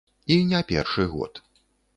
І 0.35 0.37
не 0.53 0.61
першы 0.71 1.07
год. 1.15 1.45